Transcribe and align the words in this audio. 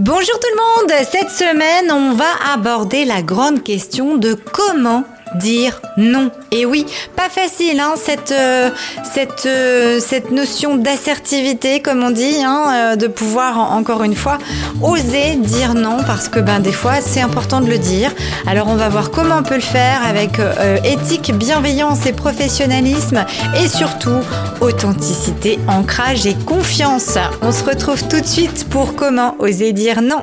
Bonjour 0.00 0.38
tout 0.38 0.48
le 0.54 0.84
monde. 0.84 1.06
Cette 1.10 1.30
semaine, 1.30 1.90
on 1.90 2.12
va 2.12 2.52
aborder 2.54 3.04
la 3.04 3.20
grande 3.20 3.64
question 3.64 4.16
de 4.16 4.34
comment 4.34 5.02
dire 5.36 5.80
non. 5.96 6.30
Et 6.52 6.64
oui, 6.64 6.86
pas 7.16 7.28
facile, 7.28 7.80
hein, 7.80 7.94
cette, 7.96 8.32
euh, 8.32 8.70
cette, 9.12 9.46
euh, 9.46 10.00
cette 10.00 10.30
notion 10.30 10.76
d'assertivité, 10.76 11.80
comme 11.80 12.02
on 12.02 12.10
dit, 12.10 12.42
hein, 12.42 12.64
euh, 12.72 12.96
de 12.96 13.06
pouvoir, 13.06 13.58
encore 13.72 14.04
une 14.04 14.14
fois, 14.14 14.38
oser 14.82 15.36
dire 15.36 15.74
non, 15.74 15.98
parce 16.06 16.28
que 16.28 16.40
ben, 16.40 16.60
des 16.60 16.72
fois, 16.72 17.00
c'est 17.00 17.20
important 17.20 17.60
de 17.60 17.68
le 17.68 17.78
dire. 17.78 18.12
Alors, 18.46 18.68
on 18.68 18.76
va 18.76 18.88
voir 18.88 19.10
comment 19.10 19.36
on 19.38 19.42
peut 19.42 19.56
le 19.56 19.60
faire 19.60 20.00
avec 20.06 20.40
éthique, 20.84 21.32
bienveillance 21.34 22.06
et 22.06 22.12
professionnalisme, 22.12 23.24
et 23.62 23.68
surtout, 23.68 24.20
authenticité, 24.60 25.58
ancrage 25.68 26.26
et 26.26 26.34
confiance. 26.34 27.18
On 27.42 27.52
se 27.52 27.64
retrouve 27.64 28.06
tout 28.08 28.20
de 28.20 28.26
suite 28.26 28.68
pour 28.68 28.94
comment 28.94 29.34
oser 29.38 29.72
dire 29.72 30.00
non. 30.02 30.22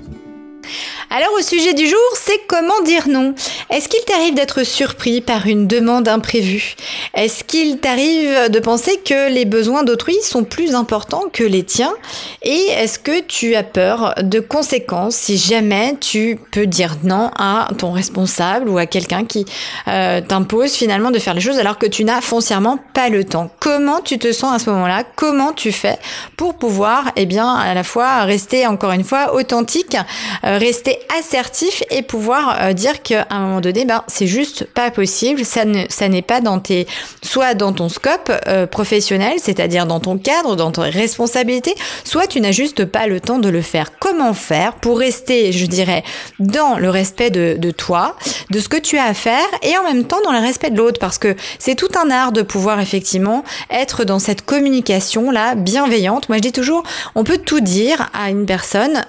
Alors 1.13 1.33
au 1.37 1.41
sujet 1.41 1.73
du 1.73 1.87
jour, 1.87 1.99
c'est 2.13 2.39
comment 2.47 2.81
dire 2.85 3.09
non. 3.09 3.35
Est-ce 3.69 3.89
qu'il 3.89 3.99
t'arrive 4.05 4.33
d'être 4.33 4.63
surpris 4.63 5.19
par 5.19 5.45
une 5.45 5.67
demande 5.67 6.07
imprévue? 6.07 6.75
Est-ce 7.13 7.43
qu'il 7.43 7.79
t'arrive 7.79 8.49
de 8.49 8.59
penser 8.59 8.97
que 9.03 9.29
les 9.29 9.43
besoins 9.43 9.83
d'autrui 9.83 10.15
sont 10.23 10.45
plus 10.45 10.73
importants 10.73 11.25
que 11.33 11.43
les 11.43 11.63
tiens? 11.63 11.93
Et 12.43 12.61
est-ce 12.77 12.97
que 12.97 13.19
tu 13.19 13.55
as 13.55 13.63
peur 13.63 14.15
de 14.21 14.39
conséquences 14.39 15.15
si 15.15 15.37
jamais 15.37 15.97
tu 15.99 16.39
peux 16.49 16.65
dire 16.65 16.95
non 17.03 17.29
à 17.37 17.67
ton 17.77 17.91
responsable 17.91 18.69
ou 18.69 18.77
à 18.77 18.85
quelqu'un 18.85 19.25
qui 19.25 19.43
euh, 19.89 20.21
t'impose 20.21 20.71
finalement 20.71 21.11
de 21.11 21.19
faire 21.19 21.33
les 21.33 21.41
choses 21.41 21.59
alors 21.59 21.77
que 21.77 21.87
tu 21.87 22.05
n'as 22.05 22.21
foncièrement 22.21 22.79
pas 22.93 23.09
le 23.09 23.25
temps? 23.25 23.51
Comment 23.59 23.99
tu 23.99 24.17
te 24.17 24.31
sens 24.31 24.55
à 24.55 24.59
ce 24.59 24.69
moment-là? 24.69 25.03
Comment 25.17 25.51
tu 25.51 25.73
fais 25.73 25.99
pour 26.37 26.57
pouvoir, 26.57 27.11
eh 27.17 27.25
bien, 27.25 27.53
à 27.53 27.73
la 27.73 27.83
fois 27.83 28.21
rester 28.21 28.65
encore 28.65 28.93
une 28.93 29.03
fois 29.03 29.35
authentique, 29.35 29.97
euh, 30.45 30.57
rester 30.57 30.99
assertif 31.17 31.83
et 31.89 32.01
pouvoir 32.01 32.57
euh, 32.61 32.73
dire 32.73 33.01
qu'à 33.01 33.27
un 33.29 33.39
moment 33.39 33.61
donné, 33.61 33.85
ben, 33.85 34.03
c'est 34.07 34.27
juste 34.27 34.65
pas 34.65 34.91
possible. 34.91 35.45
Ça 35.45 35.65
ne, 35.65 35.83
ça 35.89 36.07
n'est 36.07 36.21
pas 36.21 36.41
dans 36.41 36.59
tes, 36.59 36.87
soit 37.21 37.53
dans 37.53 37.73
ton 37.73 37.89
scope 37.89 38.31
euh, 38.47 38.67
professionnel, 38.67 39.33
c'est-à-dire 39.37 39.85
dans 39.85 39.99
ton 39.99 40.17
cadre, 40.17 40.55
dans 40.55 40.71
tes 40.71 40.81
responsabilités, 40.81 41.75
soit 42.03 42.27
tu 42.27 42.41
n'as 42.41 42.51
juste 42.51 42.85
pas 42.85 43.07
le 43.07 43.19
temps 43.19 43.39
de 43.39 43.49
le 43.49 43.61
faire. 43.61 43.97
Comment 43.99 44.33
faire 44.33 44.73
pour 44.73 44.99
rester, 44.99 45.51
je 45.51 45.65
dirais, 45.65 46.03
dans 46.39 46.77
le 46.77 46.89
respect 46.89 47.29
de, 47.29 47.55
de 47.57 47.71
toi, 47.71 48.15
de 48.49 48.59
ce 48.59 48.69
que 48.69 48.77
tu 48.77 48.97
as 48.97 49.05
à 49.05 49.13
faire 49.13 49.47
et 49.61 49.77
en 49.77 49.83
même 49.83 50.05
temps 50.05 50.21
dans 50.23 50.31
le 50.31 50.39
respect 50.39 50.69
de 50.69 50.77
l'autre? 50.77 50.99
Parce 50.99 51.17
que 51.17 51.35
c'est 51.59 51.75
tout 51.75 51.89
un 52.01 52.09
art 52.09 52.31
de 52.31 52.41
pouvoir 52.41 52.79
effectivement 52.79 53.43
être 53.69 54.03
dans 54.03 54.19
cette 54.19 54.43
communication 54.43 55.31
là 55.31 55.55
bienveillante. 55.55 56.29
Moi 56.29 56.37
je 56.37 56.41
dis 56.41 56.51
toujours, 56.51 56.83
on 57.15 57.23
peut 57.23 57.37
tout 57.37 57.59
dire 57.59 58.09
à 58.13 58.29
une 58.29 58.45
personne 58.45 59.05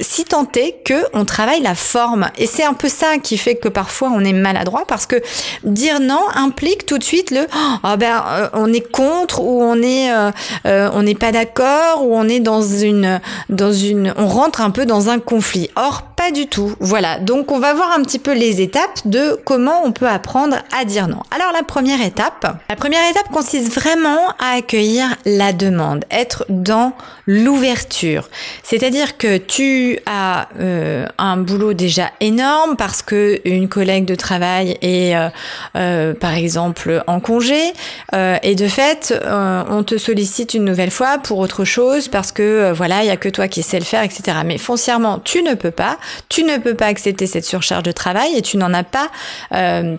si 0.00 0.24
est 0.56 0.84
que 0.84 1.06
on 1.14 1.24
travaille 1.24 1.62
la 1.62 1.74
forme. 1.74 2.28
Et 2.36 2.46
c'est 2.46 2.64
un 2.64 2.74
peu 2.74 2.88
ça 2.88 3.18
qui 3.18 3.38
fait 3.38 3.56
que 3.56 3.68
parfois 3.68 4.10
on 4.14 4.20
est 4.20 4.32
maladroit 4.32 4.84
parce 4.86 5.06
que 5.06 5.16
dire 5.64 6.00
non 6.00 6.22
implique 6.34 6.84
tout 6.84 6.98
de 6.98 7.04
suite 7.04 7.30
le 7.30 7.46
oh 7.82 7.96
ben 7.96 8.22
euh, 8.26 8.48
on 8.52 8.72
est 8.72 8.86
contre 8.90 9.40
ou 9.40 9.62
on 9.62 9.80
est 9.80 10.12
euh, 10.12 10.30
euh, 10.66 10.90
on 10.92 11.02
n'est 11.02 11.14
pas 11.14 11.32
d'accord 11.32 12.06
ou 12.06 12.14
on 12.14 12.28
est 12.28 12.40
dans 12.40 12.62
une 12.62 13.20
dans 13.48 13.72
une 13.72 14.12
on 14.18 14.26
rentre 14.26 14.60
un 14.60 14.70
peu 14.70 14.84
dans 14.84 15.08
un 15.08 15.18
conflit. 15.18 15.70
Or 15.76 16.02
du 16.30 16.46
tout. 16.46 16.74
Voilà. 16.80 17.18
Donc 17.18 17.50
on 17.52 17.58
va 17.58 17.74
voir 17.74 17.92
un 17.92 18.02
petit 18.02 18.18
peu 18.18 18.32
les 18.32 18.60
étapes 18.60 19.00
de 19.04 19.38
comment 19.44 19.82
on 19.84 19.92
peut 19.92 20.08
apprendre 20.08 20.56
à 20.76 20.84
dire 20.84 21.08
non. 21.08 21.22
Alors 21.30 21.52
la 21.52 21.62
première 21.62 22.00
étape 22.00 22.44
la 22.68 22.76
première 22.76 23.08
étape 23.10 23.28
consiste 23.32 23.72
vraiment 23.72 24.30
à 24.38 24.56
accueillir 24.56 25.06
la 25.24 25.52
demande 25.52 26.04
être 26.10 26.44
dans 26.48 26.92
l'ouverture. 27.26 28.28
C'est-à-dire 28.62 29.16
que 29.16 29.38
tu 29.38 29.98
as 30.06 30.48
euh, 30.60 31.06
un 31.18 31.36
boulot 31.36 31.72
déjà 31.72 32.10
énorme 32.20 32.76
parce 32.76 33.02
que 33.02 33.40
une 33.44 33.68
collègue 33.68 34.04
de 34.04 34.14
travail 34.14 34.76
est 34.82 35.16
euh, 35.16 35.28
euh, 35.76 36.14
par 36.14 36.34
exemple 36.34 37.02
en 37.06 37.20
congé 37.20 37.72
et 38.12 38.54
de 38.54 38.68
fait 38.68 39.14
on 39.24 39.82
te 39.82 39.98
sollicite 39.98 40.54
une 40.54 40.64
nouvelle 40.64 40.90
fois 40.90 41.18
pour 41.18 41.38
autre 41.38 41.64
chose 41.64 42.08
parce 42.08 42.32
que 42.32 42.72
voilà 42.72 43.02
il 43.02 43.06
y 43.06 43.10
a 43.10 43.16
que 43.16 43.28
toi 43.28 43.48
qui 43.48 43.62
sais 43.62 43.78
le 43.78 43.84
faire 43.84 44.02
etc 44.02 44.38
mais 44.44 44.58
foncièrement 44.58 45.18
tu 45.18 45.42
ne 45.42 45.54
peux 45.54 45.70
pas 45.70 45.98
tu 46.28 46.44
ne 46.44 46.58
peux 46.58 46.74
pas 46.74 46.86
accepter 46.86 47.26
cette 47.26 47.44
surcharge 47.44 47.82
de 47.82 47.92
travail 47.92 48.36
et 48.36 48.42
tu 48.42 48.56
n'en 48.56 48.72
as 48.74 48.84
pas 48.84 49.08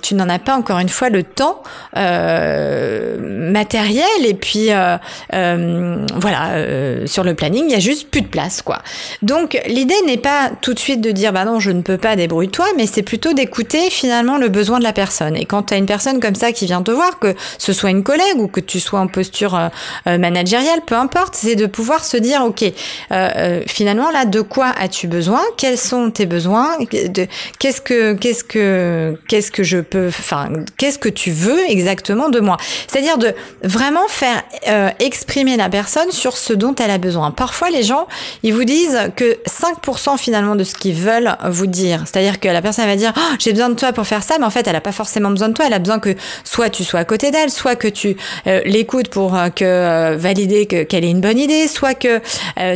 tu 0.02 0.16
n'en 0.16 0.30
as 0.30 0.40
pas 0.40 0.56
encore 0.56 0.80
une 0.80 0.90
fois 0.90 1.10
le 1.10 1.24
temps 1.24 1.62
matériel. 3.24 4.06
Et 4.26 4.34
puis 4.34 4.70
voilà 5.32 6.50
sur 7.06 7.24
le 7.24 7.34
planning 7.34 7.66
il 7.68 7.72
y 7.72 7.76
a 7.76 7.80
juste 7.80 8.10
plus 8.10 8.22
de 8.22 8.28
place 8.28 8.62
quoi. 8.62 8.82
Donc 9.22 9.60
l'idée 9.68 9.96
n'est 10.06 10.18
pas 10.18 10.52
tout 10.62 10.74
de 10.74 10.80
suite 10.80 11.02
de 11.02 11.12
dire 11.12 11.34
bah 11.34 11.46
non 11.46 11.60
je 11.60 11.72
ne 11.72 11.82
peux 11.82 11.98
pas 11.98 12.16
débrouille-toi, 12.16 12.66
mais 12.78 12.88
c'est 12.88 13.04
plutôt 13.04 13.34
d'écouter 13.34 13.90
finalement 13.90 14.38
le 14.38 14.50
besoin 14.50 14.80
de 14.80 14.84
la 14.84 14.94
personne. 14.94 15.36
Et 15.36 15.46
quand 15.46 15.64
tu 15.64 15.74
as 15.74 15.78
une 15.78 15.86
personne 15.86 16.20
comme 16.20 16.36
ça 16.36 16.52
qui 16.52 16.66
vient 16.66 16.82
te 16.82 16.92
voir, 16.92 17.20
que 17.20 17.36
ce 17.58 17.74
soit 17.74 17.90
une 17.90 18.04
collègue 18.04 18.38
ou 18.38 18.48
que 18.48 18.60
tu 18.60 18.80
sois 18.80 19.00
en 19.00 19.08
posture 19.08 19.56
euh, 19.56 19.68
euh, 20.08 20.18
managériale, 20.18 20.82
peu 20.86 20.96
importe, 20.96 21.36
c'est 21.36 21.56
de 21.56 21.66
pouvoir 21.66 22.04
se 22.06 22.18
dire 22.18 22.44
ok 22.44 22.64
euh, 23.12 23.62
finalement 23.68 24.12
là 24.12 24.26
de 24.26 24.42
quoi 24.42 24.68
as-tu 24.80 25.08
besoin, 25.08 25.42
quels 25.58 25.78
sont 25.78 26.05
tes 26.14 26.26
besoins, 26.26 26.78
qu'est-ce 27.60 27.82
que 27.82 28.14
qu'est-ce 28.14 28.44
que 28.44 29.18
qu'est-ce 29.28 29.52
que 29.52 29.64
je 29.64 29.80
peux, 29.80 30.08
enfin 30.08 30.50
qu'est-ce 30.78 31.00
que 31.00 31.10
tu 31.10 31.32
veux 31.32 31.60
exactement 31.70 32.30
de 32.30 32.40
moi? 32.40 32.58
C'est-à-dire 32.88 33.18
de 33.18 33.34
vraiment 33.64 34.08
faire 34.08 34.44
exprimer 35.00 35.58
la 35.58 35.70
personne 35.70 36.12
sur 36.12 36.38
ce 36.38 36.54
dont 36.54 36.76
elle 36.76 36.92
a 36.92 36.98
besoin. 36.98 37.32
Parfois 37.32 37.70
les 37.70 37.84
gens 37.84 38.08
ils 38.44 38.54
vous 38.54 38.66
disent 38.66 39.00
que 39.16 39.38
5% 39.48 40.18
finalement 40.18 40.56
de 40.56 40.64
ce 40.64 40.76
qu'ils 40.76 40.96
veulent 40.96 41.36
vous 41.46 41.68
dire. 41.68 42.04
C'est-à-dire 42.06 42.40
que 42.40 42.48
la 42.48 42.62
personne 42.62 42.86
va 42.86 42.96
dire 42.96 43.14
oh, 43.16 43.36
j'ai 43.40 43.52
besoin 43.52 43.70
de 43.70 43.76
toi 43.76 43.94
pour 43.94 44.08
faire 44.08 44.24
ça, 44.24 44.38
mais 44.40 44.46
en 44.46 44.50
fait 44.50 44.68
elle 44.68 44.76
a 44.76 44.82
pas 44.82 44.92
forcément 44.92 45.30
besoin 45.30 45.50
de 45.50 45.54
toi. 45.54 45.66
Elle 45.68 45.74
a 45.74 45.80
besoin 45.80 46.00
que 46.00 46.16
soit 46.44 46.70
tu 46.70 46.84
sois 46.84 47.02
à 47.02 47.06
côté 47.06 47.32
d'elle, 47.32 47.50
soit 47.50 47.76
que 47.76 47.88
tu 47.88 48.16
euh, 48.48 48.62
l'écoutes 48.66 49.10
pour 49.10 49.36
euh, 49.36 49.50
que 49.50 49.66
euh, 49.66 50.16
valider 50.18 50.66
que 50.66 50.84
qu'elle 50.84 51.06
ait 51.06 51.12
une 51.12 51.22
bonne 51.22 51.40
idée, 51.40 51.68
soit 51.68 51.94
que 51.94 52.22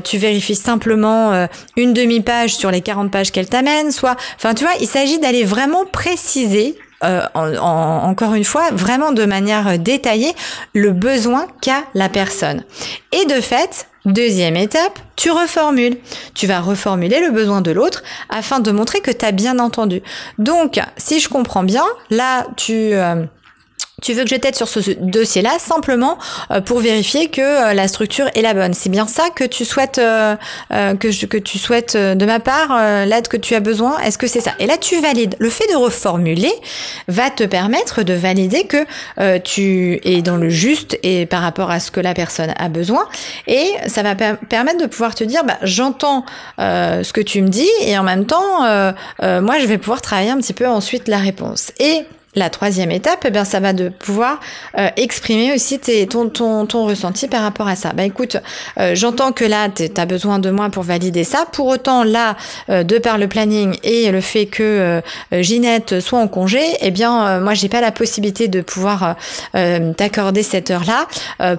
tu 0.03 0.17
vérifies 0.17 0.55
simplement 0.55 1.47
une 1.75 1.93
demi 1.93 2.21
page 2.21 2.55
sur 2.55 2.71
les 2.71 2.81
40 2.81 3.11
pages 3.11 3.18
qu'elle 3.23 3.49
t'amène, 3.49 3.91
soit, 3.91 4.15
enfin 4.35 4.53
tu 4.53 4.63
vois, 4.63 4.73
il 4.79 4.87
s'agit 4.87 5.19
d'aller 5.19 5.43
vraiment 5.43 5.85
préciser 5.85 6.77
encore 7.01 8.33
une 8.33 8.43
fois, 8.43 8.71
vraiment 8.71 9.13
de 9.13 9.23
manière 9.23 9.79
détaillée, 9.79 10.33
le 10.73 10.91
besoin 10.91 11.47
qu'a 11.61 11.83
la 11.93 12.09
personne. 12.09 12.65
Et 13.13 13.23
de 13.25 13.39
fait, 13.39 13.87
Deuxième 14.05 14.55
étape, 14.55 14.97
tu 15.17 15.29
reformules. 15.29 15.97
Tu 16.33 16.47
vas 16.47 16.61
reformuler 16.61 17.19
le 17.19 17.31
besoin 17.31 17.59
de 17.59 17.69
l'autre 17.71 18.01
afin 18.29 18.61
de 18.61 18.71
montrer 18.71 19.01
que 19.01 19.11
tu 19.11 19.25
as 19.25 19.33
bien 19.33 19.59
entendu. 19.59 20.01
Donc, 20.37 20.79
si 20.95 21.19
je 21.19 21.27
comprends 21.27 21.63
bien, 21.63 21.83
là, 22.09 22.47
tu... 22.55 22.93
Euh, 22.93 23.25
tu 24.01 24.13
veux 24.13 24.23
que 24.23 24.29
je 24.29 24.35
t'aide 24.35 24.55
sur 24.55 24.67
ce 24.67 24.79
dossier-là 24.99 25.59
simplement 25.59 26.17
euh, 26.51 26.61
pour 26.61 26.79
vérifier 26.79 27.29
que 27.29 27.41
euh, 27.41 27.73
la 27.73 27.87
structure 27.87 28.27
est 28.35 28.41
la 28.41 28.53
bonne. 28.53 28.73
C'est 28.73 28.89
bien 28.89 29.07
ça 29.07 29.29
que 29.33 29.43
tu 29.43 29.65
souhaites 29.65 29.99
euh, 29.99 30.35
que, 30.69 31.37
tu 31.37 31.57
souhaites 31.57 31.95
de 31.95 32.25
ma 32.25 32.39
part 32.39 33.05
l'aide 33.05 33.27
que 33.27 33.37
tu 33.37 33.55
as 33.55 33.59
besoin? 33.59 33.99
Est-ce 33.99 34.17
que 34.17 34.27
c'est 34.27 34.41
ça? 34.41 34.51
Et 34.59 34.67
là 34.67 34.77
tu 34.77 34.99
valides. 35.01 35.35
Le 35.39 35.49
fait 35.49 35.67
de 35.71 35.75
reformuler 35.75 36.51
va 37.07 37.29
te 37.29 37.43
permettre 37.43 38.03
de 38.03 38.13
valider 38.13 38.65
que 38.65 38.85
tu 39.39 39.99
es 40.03 40.21
dans 40.21 40.37
le 40.37 40.49
juste 40.49 40.97
et 41.03 41.25
par 41.25 41.41
rapport 41.41 41.71
à 41.71 41.79
ce 41.79 41.91
que 41.91 41.99
la 41.99 42.13
personne 42.13 42.53
a 42.57 42.69
besoin. 42.69 43.07
Et 43.47 43.73
ça 43.87 44.03
va 44.03 44.15
permettre 44.15 44.79
de 44.79 44.87
pouvoir 44.87 45.15
te 45.15 45.23
dire 45.23 45.43
bah, 45.43 45.57
j'entends 45.63 46.25
ce 46.57 47.11
que 47.13 47.21
tu 47.21 47.41
me 47.41 47.49
dis 47.49 47.69
et 47.81 47.97
en 47.97 48.03
même 48.03 48.25
temps 48.25 48.61
moi 48.61 49.59
je 49.59 49.65
vais 49.65 49.77
pouvoir 49.77 50.01
travailler 50.01 50.31
un 50.31 50.37
petit 50.37 50.53
peu 50.53 50.67
ensuite 50.67 51.07
la 51.07 51.17
réponse. 51.17 51.71
Et 51.79 52.05
la 52.35 52.49
troisième 52.49 52.91
étape, 52.91 53.25
eh 53.25 53.31
bien, 53.31 53.43
ça 53.43 53.59
va 53.59 53.73
de 53.73 53.89
pouvoir 53.89 54.39
euh, 54.77 54.89
exprimer 54.97 55.53
aussi 55.53 55.79
tes, 55.79 56.05
ton, 56.07 56.29
ton, 56.29 56.67
ton, 56.67 56.85
ressenti 56.85 57.27
par 57.27 57.41
rapport 57.41 57.67
à 57.67 57.75
ça. 57.75 57.91
Bah 57.93 58.03
écoute, 58.03 58.37
euh, 58.77 58.93
j'entends 58.93 59.31
que 59.31 59.45
là, 59.45 59.67
tu 59.69 59.89
as 59.97 60.05
besoin 60.05 60.37
de 60.37 60.51
moi 60.51 60.69
pour 60.69 60.83
valider 60.83 61.23
ça. 61.23 61.45
Pour 61.51 61.65
autant, 61.67 62.03
là, 62.03 62.37
euh, 62.69 62.83
de 62.83 62.99
par 62.99 63.17
le 63.17 63.27
planning 63.27 63.77
et 63.83 64.11
le 64.11 64.21
fait 64.21 64.45
que 64.45 65.01
Ginette 65.31 65.99
soit 65.99 66.19
en 66.19 66.27
congé, 66.27 66.61
eh 66.81 66.91
bien, 66.91 67.39
moi, 67.39 67.53
j'ai 67.53 67.69
pas 67.69 67.81
la 67.81 67.91
possibilité 67.91 68.47
de 68.47 68.61
pouvoir 68.61 69.15
t'accorder 69.53 70.43
cette 70.43 70.71
heure-là. 70.71 71.07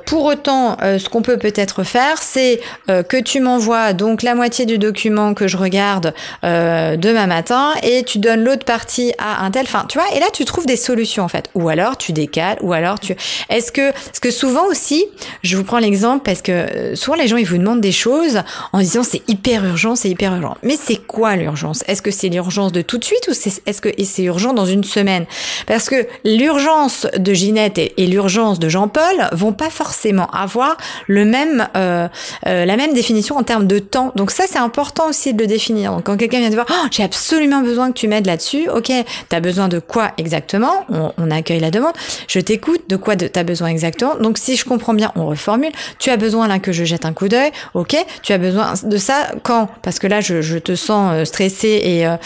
pour 0.06 0.24
autant, 0.24 0.76
ce 0.80 1.08
qu'on 1.08 1.22
peut 1.22 1.36
peut-être 1.36 1.82
faire, 1.82 2.18
c'est 2.20 2.60
que 2.86 3.20
tu 3.20 3.40
m'envoies 3.40 3.92
donc 3.92 4.22
la 4.22 4.34
moitié 4.34 4.66
du 4.66 4.78
document 4.78 5.34
que 5.34 5.48
je 5.48 5.56
regarde 5.56 6.14
demain 6.42 7.26
matin 7.26 7.72
et 7.82 8.02
tu 8.04 8.18
donnes 8.18 8.44
l'autre 8.44 8.64
partie 8.64 9.12
à 9.18 9.44
un 9.44 9.50
tel. 9.50 9.64
Enfin, 9.66 9.84
tu 9.88 9.98
vois, 9.98 10.08
et 10.14 10.20
là, 10.20 10.26
tu 10.32 10.44
trouves 10.44 10.59
des 10.66 10.76
solutions 10.76 11.24
en 11.24 11.28
fait. 11.28 11.50
Ou 11.54 11.68
alors 11.68 11.96
tu 11.96 12.12
décales, 12.12 12.58
ou 12.60 12.72
alors 12.72 13.00
tu. 13.00 13.14
Est-ce 13.48 13.72
que, 13.72 13.92
parce 13.92 14.20
que 14.20 14.30
souvent 14.30 14.66
aussi, 14.66 15.04
je 15.42 15.56
vous 15.56 15.64
prends 15.64 15.78
l'exemple 15.78 16.22
parce 16.24 16.42
que 16.42 16.52
euh, 16.52 16.94
souvent 16.94 17.16
les 17.16 17.28
gens 17.28 17.36
ils 17.36 17.46
vous 17.46 17.58
demandent 17.58 17.80
des 17.80 17.92
choses 17.92 18.42
en 18.72 18.78
disant 18.78 19.02
c'est 19.02 19.22
hyper 19.28 19.64
urgent, 19.64 19.96
c'est 19.96 20.08
hyper 20.08 20.34
urgent. 20.34 20.56
Mais 20.62 20.76
c'est 20.76 20.96
quoi 20.96 21.36
l'urgence? 21.36 21.84
Est-ce 21.86 22.02
que 22.02 22.10
c'est 22.10 22.28
l'urgence 22.28 22.72
de 22.72 22.82
tout 22.82 22.98
de 22.98 23.04
suite 23.04 23.26
ou 23.28 23.32
c'est 23.32 23.62
est-ce 23.66 23.80
que 23.80 23.90
c'est 24.04 24.22
urgent 24.22 24.52
dans 24.52 24.66
une 24.66 24.84
semaine? 24.84 25.26
Parce 25.66 25.88
que 25.88 26.06
l'urgence 26.24 27.06
de 27.16 27.32
Ginette 27.32 27.78
et, 27.78 28.06
l'urgence 28.06 28.58
de 28.58 28.68
Jean-Paul 28.68 29.28
vont 29.32 29.52
pas 29.52 29.70
forcément 29.70 30.28
avoir 30.30 30.76
le 31.06 31.24
même 31.24 31.68
euh, 31.76 32.08
euh, 32.46 32.64
la 32.64 32.76
même 32.76 32.92
définition 32.92 33.36
en 33.36 33.42
termes 33.42 33.66
de 33.66 33.78
temps. 33.78 34.12
Donc 34.16 34.30
ça 34.30 34.44
c'est 34.48 34.58
important 34.58 35.08
aussi 35.08 35.32
de 35.34 35.40
le 35.40 35.46
définir. 35.46 35.92
Donc 35.92 36.04
quand 36.04 36.16
quelqu'un 36.16 36.40
vient 36.40 36.50
te 36.50 36.54
voir, 36.54 36.66
oh, 36.70 36.86
j'ai 36.90 37.04
absolument 37.04 37.60
besoin 37.60 37.88
que 37.88 37.98
tu 37.98 38.08
m'aides 38.08 38.26
là-dessus. 38.26 38.68
Ok, 38.68 38.90
tu 39.28 39.36
as 39.36 39.40
besoin 39.40 39.68
de 39.68 39.78
quoi 39.78 40.12
exactement? 40.18 40.49
On, 40.58 41.30
accueille 41.30 41.60
la 41.60 41.70
demande, 41.70 41.92
je 42.28 42.40
t'écoute, 42.40 42.82
de 42.88 42.96
quoi 42.96 43.16
tu 43.16 43.26
as 43.34 43.44
besoin 43.44 43.68
exactement. 43.68 44.16
Donc 44.16 44.38
si 44.38 44.56
je 44.56 44.64
comprends 44.64 44.94
bien, 44.94 45.12
on 45.16 45.26
reformule. 45.26 45.72
Tu 45.98 46.10
as 46.10 46.16
besoin 46.16 46.48
là 46.48 46.58
que 46.58 46.72
je 46.72 46.84
jette 46.84 47.04
un 47.04 47.12
coup 47.12 47.28
d'œil, 47.28 47.50
ok 47.74 47.96
Tu 48.22 48.32
as 48.32 48.38
besoin 48.38 48.74
de 48.82 48.96
ça 48.96 49.32
quand? 49.42 49.68
Parce 49.82 49.98
que 49.98 50.06
là, 50.06 50.20
je, 50.20 50.58
te 50.58 50.74
sens 50.74 51.12
euh, 51.14 51.24
stressé 51.24 51.80
et, 51.84 52.06
euh, 52.06 52.16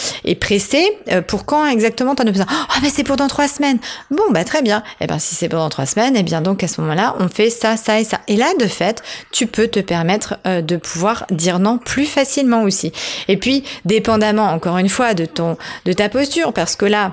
pressé. 0.40 0.98
Euh, 1.10 1.22
pour 1.22 1.44
quand 1.44 1.66
exactement 1.66 2.14
tu 2.14 2.22
en 2.22 2.26
as 2.26 2.30
besoin? 2.30 2.46
Ah, 2.48 2.78
mais 2.82 2.90
c'est 2.90 3.04
pour 3.04 3.16
dans 3.16 3.28
trois 3.28 3.48
semaines. 3.48 3.78
Bon, 4.10 4.24
bah 4.30 4.44
très 4.44 4.62
bien. 4.62 4.78
Et 5.00 5.04
eh 5.04 5.06
ben 5.06 5.18
si 5.18 5.34
c'est 5.34 5.48
pour 5.48 5.58
dans 5.58 5.68
trois 5.68 5.86
semaines, 5.86 6.16
et 6.16 6.20
eh 6.20 6.22
bien 6.22 6.40
donc 6.40 6.62
à 6.62 6.68
ce 6.68 6.80
moment-là, 6.80 7.16
on 7.20 7.28
fait 7.28 7.50
ça, 7.50 7.76
ça 7.76 8.00
et 8.00 8.04
ça. 8.04 8.20
Et 8.28 8.36
là, 8.36 8.46
de 8.58 8.66
fait, 8.66 9.02
tu 9.32 9.46
peux 9.46 9.68
te 9.68 9.80
permettre 9.80 10.38
de 10.44 10.76
pouvoir 10.76 11.26
dire 11.30 11.58
non 11.58 11.78
plus 11.78 12.06
facilement 12.06 12.62
aussi. 12.62 12.92
Et 13.28 13.36
puis, 13.36 13.64
dépendamment, 13.84 14.50
encore 14.50 14.78
une 14.78 14.88
fois, 14.88 15.14
de 15.14 15.24
ton, 15.24 15.56
de 15.84 15.92
ta 15.92 16.08
posture, 16.08 16.52
parce 16.52 16.76
que 16.76 16.86
là, 16.86 17.12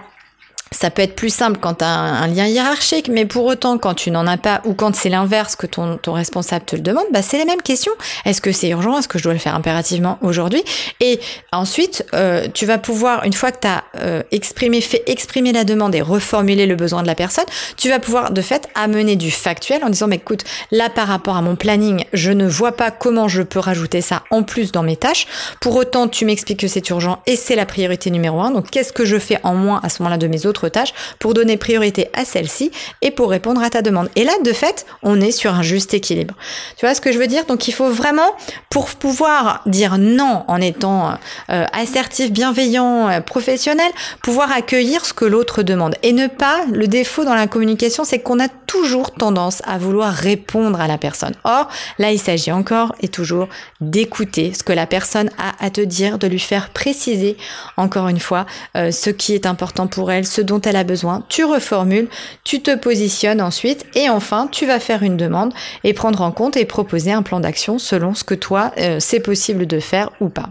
ça 0.73 0.89
peut 0.89 1.01
être 1.01 1.15
plus 1.15 1.33
simple 1.33 1.59
quand 1.59 1.75
tu 1.75 1.83
as 1.83 1.89
un, 1.89 2.27
lien 2.27 2.47
hiérarchique, 2.47 3.09
mais 3.09 3.25
pour 3.25 3.45
autant, 3.45 3.77
quand 3.77 3.94
tu 3.94 4.09
n'en 4.09 4.25
as 4.25 4.38
pas, 4.38 4.62
ou 4.63 4.73
quand 4.73 4.95
c'est 4.95 5.09
l'inverse 5.09 5.57
que 5.57 5.68
ton, 5.68 5.97
ton 5.97 6.13
responsable 6.13 6.65
te 6.65 6.75
le 6.77 6.81
demande, 6.81 7.03
bah, 7.12 7.21
c'est 7.21 7.38
les 7.38 7.45
mêmes 7.45 7.62
questions. 7.62 7.91
Est-ce 8.23 8.39
que 8.39 8.53
c'est 8.53 8.69
urgent? 8.69 8.97
Est-ce 8.97 9.09
que 9.09 9.19
je 9.19 9.23
dois 9.23 9.33
le 9.33 9.39
faire 9.39 9.53
impérativement 9.53 10.18
aujourd'hui? 10.21 10.63
Et 11.01 11.19
ensuite, 11.51 12.06
euh, 12.13 12.47
tu 12.53 12.65
vas 12.65 12.77
pouvoir, 12.77 13.25
une 13.25 13.33
fois 13.33 13.51
que 13.51 13.59
tu 13.62 13.68
as 13.68 13.83
euh, 13.97 14.23
exprimé, 14.31 14.79
fait 14.79 15.03
exprimer 15.07 15.51
la 15.51 15.65
demande 15.65 15.94
et 15.94 16.01
reformuler 16.01 16.65
le 16.65 16.75
besoin 16.75 17.01
de 17.01 17.07
la 17.07 17.15
personne, 17.15 17.45
tu 17.75 17.89
vas 17.89 18.00
pouvoir 18.00 18.31
de 18.31 18.41
fait 18.41 18.69
amener 18.74 19.17
du 19.17 19.29
factuel 19.29 19.83
en 19.83 19.89
disant, 19.89 20.07
mais 20.07 20.15
écoute, 20.15 20.45
là 20.71 20.89
par 20.89 21.07
rapport 21.07 21.35
à 21.35 21.41
mon 21.41 21.57
planning, 21.57 22.06
je 22.13 22.31
ne 22.31 22.47
vois 22.47 22.71
pas 22.71 22.91
comment 22.91 23.27
je 23.27 23.41
peux 23.41 23.59
rajouter 23.59 24.00
ça 24.00 24.24
en 24.31 24.44
plus 24.44 24.71
dans 24.71 24.83
mes 24.83 24.95
tâches. 24.95 25.27
Pour 25.59 25.75
autant, 25.75 26.07
tu 26.07 26.24
m'expliques 26.24 26.62
que 26.62 26.67
c'est 26.67 26.89
urgent 26.89 27.21
et 27.27 27.35
c'est 27.35 27.56
la 27.56 27.65
priorité 27.65 28.09
numéro 28.09 28.39
un. 28.39 28.51
Donc, 28.51 28.69
qu'est-ce 28.69 28.94
que 28.94 29.03
je 29.03 29.19
fais 29.19 29.38
en 29.44 29.53
moins 29.53 29.81
à 29.83 29.89
ce 29.89 30.01
moment-là 30.01 30.17
de 30.17 30.27
mes 30.27 30.45
autres 30.45 30.60
tâches 30.69 30.93
pour 31.19 31.33
donner 31.33 31.57
priorité 31.57 32.09
à 32.13 32.25
celle-ci 32.25 32.71
et 33.01 33.11
pour 33.11 33.29
répondre 33.29 33.61
à 33.61 33.69
ta 33.69 33.81
demande. 33.81 34.09
Et 34.15 34.23
là, 34.23 34.33
de 34.43 34.53
fait, 34.53 34.85
on 35.03 35.19
est 35.21 35.31
sur 35.31 35.53
un 35.53 35.61
juste 35.61 35.93
équilibre. 35.93 36.35
Tu 36.77 36.85
vois 36.85 36.95
ce 36.95 37.01
que 37.01 37.11
je 37.11 37.17
veux 37.17 37.27
dire? 37.27 37.45
Donc 37.45 37.67
il 37.67 37.73
faut 37.73 37.89
vraiment, 37.89 38.35
pour 38.69 38.89
pouvoir 38.89 39.61
dire 39.65 39.97
non 39.97 40.43
en 40.47 40.61
étant 40.61 41.13
euh, 41.49 41.65
assertif, 41.73 42.31
bienveillant, 42.31 43.09
euh, 43.09 43.21
professionnel, 43.21 43.91
pouvoir 44.23 44.51
accueillir 44.51 45.05
ce 45.05 45.13
que 45.13 45.25
l'autre 45.25 45.63
demande. 45.63 45.95
Et 46.03 46.13
ne 46.13 46.27
pas, 46.27 46.65
le 46.71 46.87
défaut 46.87 47.25
dans 47.25 47.35
la 47.35 47.47
communication, 47.47 48.03
c'est 48.03 48.19
qu'on 48.19 48.39
a 48.39 48.47
toujours 48.71 49.12
tendance 49.12 49.62
à 49.65 49.77
vouloir 49.77 50.13
répondre 50.13 50.79
à 50.79 50.88
la 50.88 50.97
personne. 50.97 51.33
Or, 51.44 51.68
là, 52.00 52.13
il 52.13 52.19
s'agit 52.19 52.53
encore 52.53 52.95
et 53.01 53.09
toujours 53.09 53.50
d'écouter 53.81 54.53
ce 54.53 54.63
que 54.63 54.71
la 54.71 54.88
personne 54.88 55.29
a 55.38 55.51
à 55.59 55.69
te 55.69 55.81
dire, 55.81 56.18
de 56.18 56.25
lui 56.25 56.39
faire 56.39 56.69
préciser, 56.69 57.35
encore 57.75 58.07
une 58.07 58.21
fois, 58.21 58.45
euh, 58.77 58.91
ce 58.91 59.09
qui 59.09 59.33
est 59.33 59.45
important 59.45 59.88
pour 59.88 60.09
elle, 60.09 60.25
ce 60.25 60.39
dont 60.39 60.62
elle 60.62 60.77
a 60.77 60.85
besoin, 60.85 61.25
tu 61.27 61.44
reformules, 61.44 62.07
tu 62.45 62.62
te 62.62 62.73
positionnes 62.73 63.41
ensuite 63.41 63.85
et 63.94 64.09
enfin 64.09 64.47
tu 64.50 64.65
vas 64.65 64.79
faire 64.79 65.03
une 65.03 65.17
demande 65.17 65.53
et 65.83 65.94
prendre 65.94 66.21
en 66.21 66.31
compte 66.31 66.56
et 66.56 66.63
proposer 66.63 67.12
un 67.12 67.24
plan 67.24 67.41
d'action 67.41 67.77
selon 67.77 68.13
ce 68.13 68.24
que 68.24 68.35
toi 68.35 68.71
euh, 68.77 68.97
c'est 69.01 69.19
possible 69.19 69.67
de 69.67 69.81
faire 69.81 70.12
ou 70.21 70.29
pas. 70.29 70.50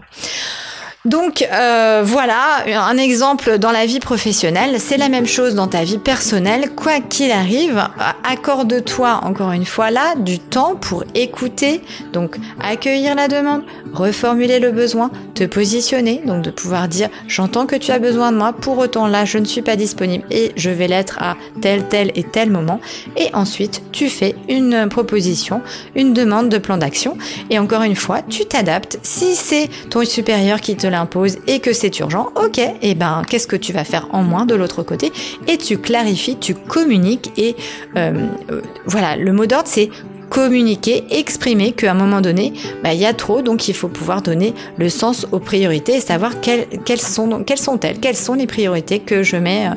Donc 1.05 1.47
euh, 1.51 2.03
voilà, 2.05 2.63
un 2.67 2.97
exemple 2.97 3.57
dans 3.57 3.71
la 3.71 3.87
vie 3.87 3.99
professionnelle, 3.99 4.79
c'est 4.79 4.97
la 4.97 5.09
même 5.09 5.25
chose 5.25 5.55
dans 5.55 5.65
ta 5.65 5.83
vie 5.83 5.97
personnelle. 5.97 6.69
Quoi 6.75 6.99
qu'il 6.99 7.31
arrive, 7.31 7.83
accorde-toi 8.23 9.21
encore 9.23 9.51
une 9.51 9.65
fois 9.65 9.89
là 9.89 10.13
du 10.15 10.37
temps 10.37 10.75
pour 10.75 11.03
écouter, 11.15 11.81
donc 12.13 12.37
accueillir 12.59 13.15
la 13.15 13.27
demande, 13.27 13.63
reformuler 13.91 14.59
le 14.59 14.71
besoin, 14.71 15.09
te 15.33 15.43
positionner, 15.43 16.21
donc 16.23 16.43
de 16.43 16.51
pouvoir 16.51 16.87
dire 16.87 17.09
j'entends 17.27 17.65
que 17.65 17.75
tu 17.75 17.89
as 17.89 17.97
besoin 17.97 18.31
de 18.31 18.37
moi, 18.37 18.53
pour 18.53 18.77
autant 18.77 19.07
là 19.07 19.25
je 19.25 19.39
ne 19.39 19.45
suis 19.45 19.63
pas 19.63 19.75
disponible 19.75 20.23
et 20.29 20.51
je 20.55 20.69
vais 20.69 20.87
l'être 20.87 21.17
à 21.19 21.35
tel, 21.61 21.87
tel 21.87 22.11
et 22.13 22.23
tel 22.23 22.51
moment. 22.51 22.79
Et 23.17 23.33
ensuite 23.33 23.81
tu 23.91 24.07
fais 24.07 24.35
une 24.47 24.87
proposition, 24.87 25.63
une 25.95 26.13
demande 26.13 26.49
de 26.49 26.59
plan 26.59 26.77
d'action 26.77 27.17
et 27.49 27.57
encore 27.57 27.81
une 27.81 27.95
fois 27.95 28.21
tu 28.21 28.45
t'adaptes. 28.45 28.99
Si 29.01 29.33
c'est 29.33 29.67
ton 29.89 30.05
supérieur 30.05 30.61
qui 30.61 30.75
te 30.75 30.90
l'impose 30.91 31.37
et 31.47 31.59
que 31.59 31.73
c'est 31.73 31.99
urgent, 31.99 32.29
ok, 32.35 32.59
et 32.59 32.73
eh 32.81 32.95
ben 32.95 33.23
qu'est-ce 33.27 33.47
que 33.47 33.55
tu 33.55 33.73
vas 33.73 33.83
faire 33.83 34.07
en 34.11 34.23
moins 34.23 34.45
de 34.45 34.55
l'autre 34.55 34.83
côté? 34.83 35.11
Et 35.47 35.57
tu 35.57 35.77
clarifies, 35.77 36.37
tu 36.37 36.53
communiques 36.53 37.31
et 37.37 37.55
euh, 37.97 38.27
euh, 38.51 38.61
voilà, 38.85 39.15
le 39.15 39.33
mot 39.33 39.45
d'ordre 39.45 39.67
c'est 39.67 39.89
communiquer, 40.31 41.03
exprimer 41.11 41.73
qu'à 41.73 41.91
un 41.91 41.93
moment 41.93 42.21
donné, 42.21 42.53
bah, 42.83 42.93
il 42.93 42.99
y 42.99 43.05
a 43.05 43.13
trop, 43.13 43.41
donc 43.41 43.67
il 43.67 43.75
faut 43.75 43.89
pouvoir 43.89 44.21
donner 44.21 44.53
le 44.77 44.89
sens 44.89 45.27
aux 45.33 45.39
priorités 45.39 45.97
et 45.97 45.99
savoir 45.99 46.39
quelles, 46.39 46.67
quelles 46.85 47.01
sont 47.01 47.43
quelles 47.43 47.59
sont-elles, 47.59 47.99
quelles 47.99 48.15
sont 48.15 48.33
les 48.33 48.47
priorités 48.47 48.99
que 48.99 49.23
je 49.23 49.35
mets 49.35 49.67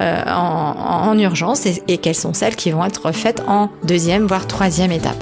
euh, 0.00 0.22
en, 0.26 1.08
en, 1.08 1.18
urgence 1.18 1.66
et, 1.66 1.98
quelles 1.98 2.14
sont 2.14 2.34
celles 2.34 2.56
qui 2.56 2.70
vont 2.70 2.84
être 2.84 3.10
faites 3.12 3.42
en 3.48 3.70
deuxième 3.84 4.26
voire 4.26 4.46
troisième 4.46 4.92
étape. 4.92 5.16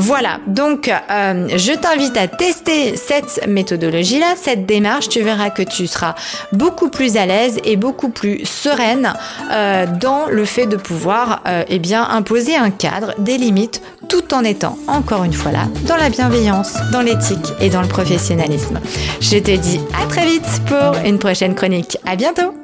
Voilà, 0.00 0.38
donc 0.46 0.88
euh, 0.88 1.48
je 1.56 1.72
t'invite 1.72 2.16
à 2.16 2.28
tester 2.28 2.96
cette 2.96 3.48
méthodologie-là, 3.48 4.34
cette 4.36 4.64
démarche. 4.64 5.08
Tu 5.08 5.22
verras 5.22 5.50
que 5.50 5.62
tu 5.62 5.88
seras 5.88 6.14
beaucoup 6.52 6.88
plus 6.88 7.16
à 7.16 7.26
l'aise 7.26 7.58
et 7.64 7.76
beaucoup 7.76 8.10
plus 8.10 8.44
sereine 8.44 9.12
euh, 9.50 9.86
dans 10.00 10.26
le 10.26 10.44
fait 10.44 10.66
de 10.66 10.76
pouvoir 10.76 11.42
euh, 11.48 11.64
eh 11.68 11.80
bien 11.80 12.08
imposer 12.08 12.54
un 12.54 12.70
cadre, 12.70 13.14
des 13.18 13.38
limites, 13.38 13.82
tout 14.08 14.34
en 14.34 14.44
étant 14.44 14.78
encore 14.86 15.24
une 15.24 15.32
fois 15.32 15.52
là 15.52 15.66
dans 15.86 15.96
la 15.96 16.08
bienveillance, 16.08 16.74
dans 16.92 17.02
l'éthique 17.02 17.52
et 17.60 17.70
dans 17.70 17.82
le 17.82 17.88
professionnalisme. 17.88 18.80
Je 19.20 19.38
te 19.38 19.56
dis 19.56 19.80
à 20.00 20.06
très 20.06 20.26
vite 20.26 20.46
pour 20.66 21.04
une 21.04 21.18
prochaine 21.18 21.54
chronique. 21.54 21.98
À 22.06 22.16
bientôt. 22.16 22.57